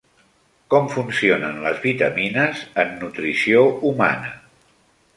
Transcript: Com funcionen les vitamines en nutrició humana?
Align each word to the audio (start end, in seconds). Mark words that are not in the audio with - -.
Com 0.73 0.89
funcionen 0.93 1.59
les 1.67 1.83
vitamines 1.85 2.65
en 2.85 2.99
nutrició 3.05 3.65
humana? 3.93 4.37